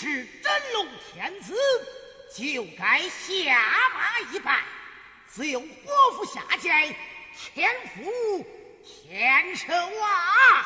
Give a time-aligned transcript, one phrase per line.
[0.00, 1.56] 是真龙天子，
[2.32, 3.58] 就该下
[3.92, 4.62] 马一拜，
[5.26, 6.70] 自有伯父下界，
[7.34, 8.46] 天父
[8.84, 10.64] 天成啊！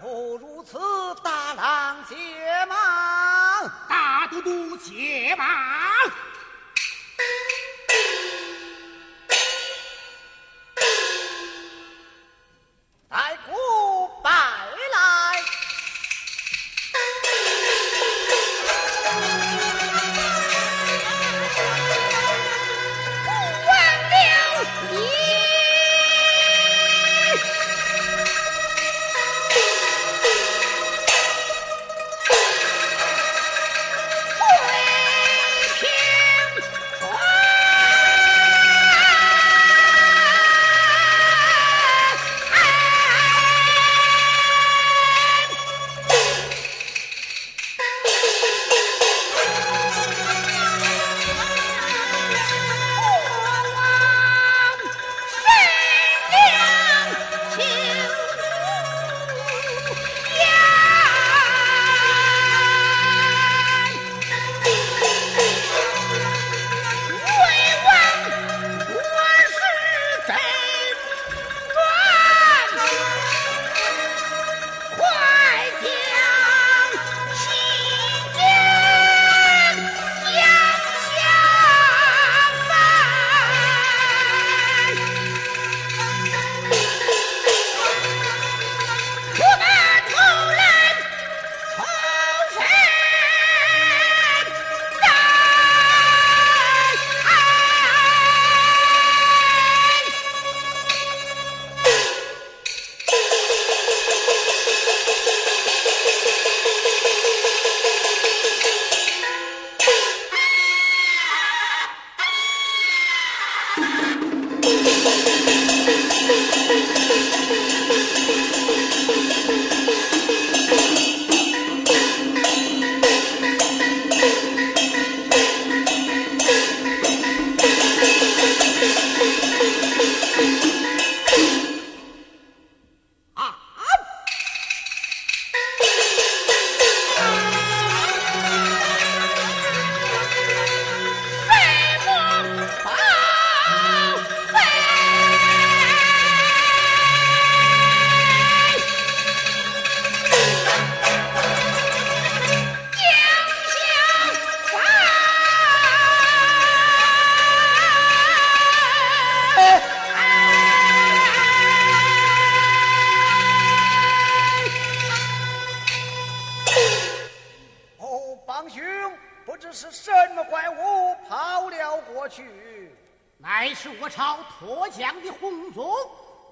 [0.00, 0.80] 不如此，
[1.22, 2.16] 大郎解
[2.66, 5.46] 马，大都督解马。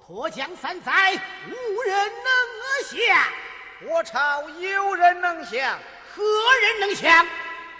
[0.09, 0.91] 国将三载
[1.45, 3.27] 无人能降
[3.91, 5.77] 我朝有人能降
[6.15, 6.23] 何
[6.63, 7.27] 人能降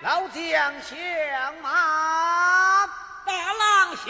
[0.04, 2.86] 老将降马
[3.26, 4.04] 大郎下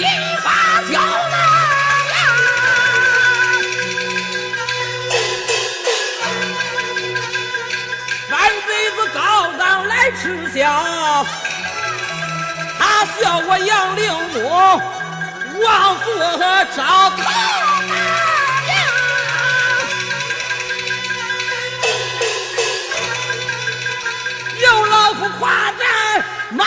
[0.00, 0.04] 一
[0.42, 0.96] 把就那
[2.10, 2.18] 样，
[8.30, 8.32] 满
[8.66, 9.18] 嘴子高
[9.58, 10.58] 粱来吃香，
[12.78, 14.38] 他笑我杨六哥
[15.62, 15.68] 王
[15.98, 16.04] 婆
[16.74, 17.22] 招讨大
[18.66, 18.68] 将，
[24.60, 25.82] 有老夫夸赞
[26.52, 26.64] 妈。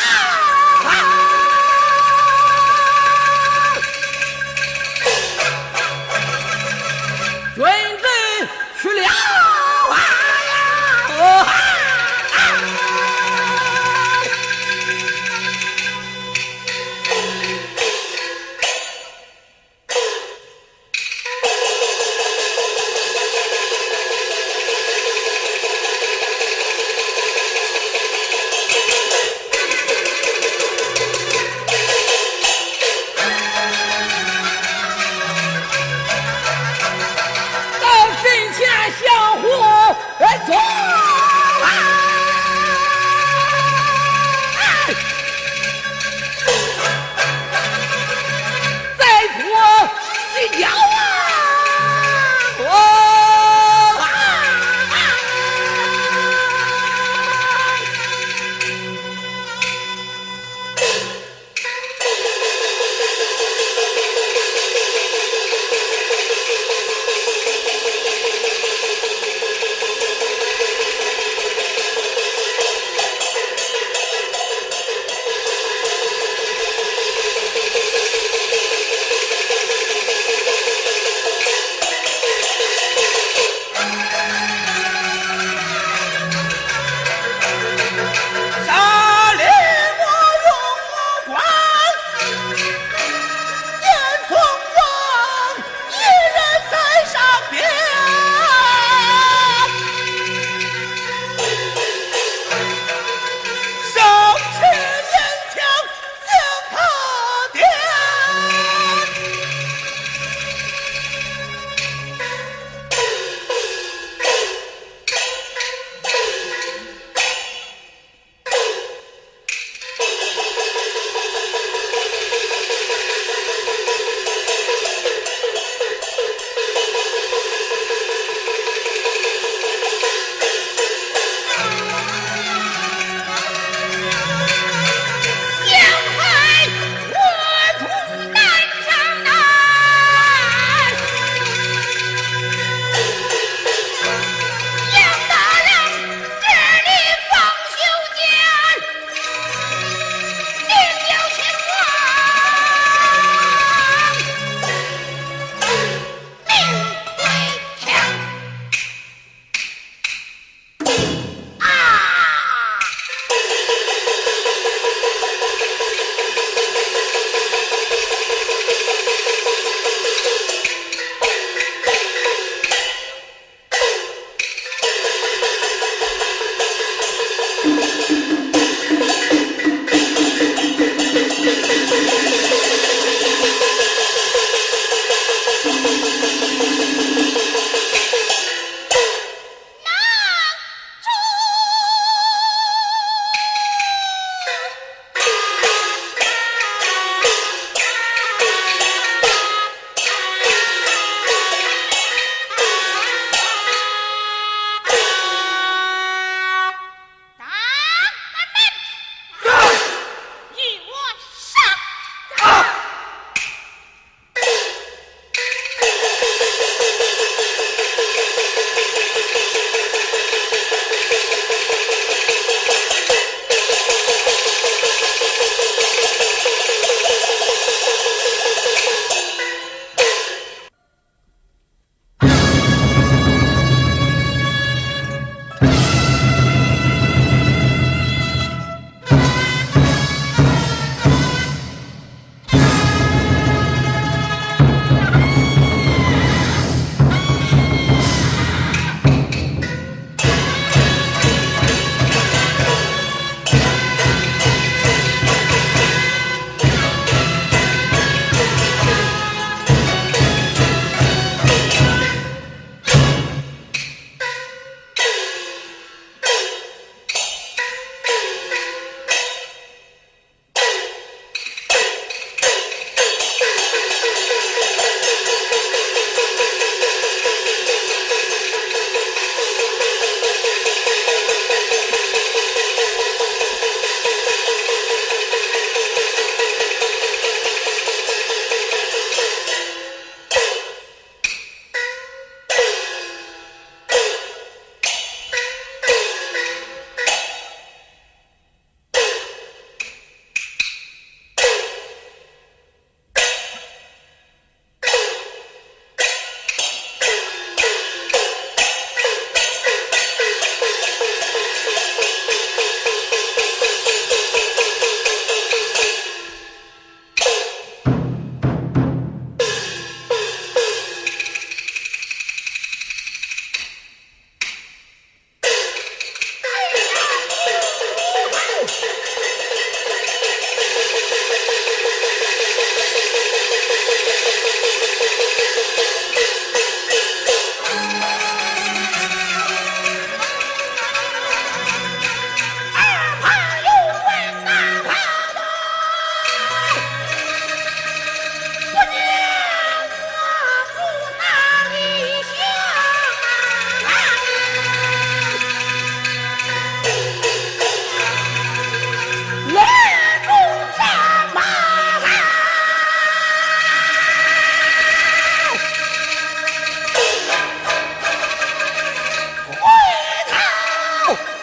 [38.54, 41.03] 前向后哎走。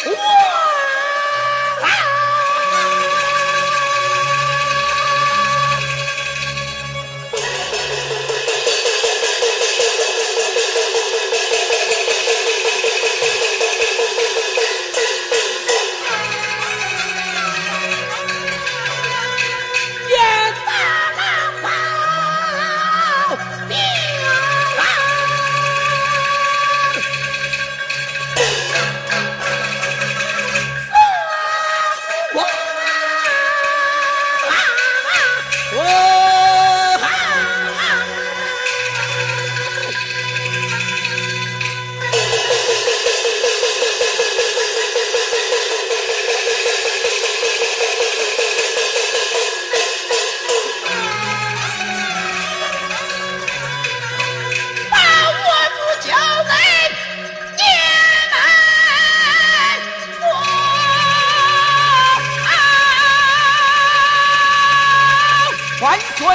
[0.06, 0.29] Ooh!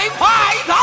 [0.09, 0.27] 快
[0.67, 0.74] 走。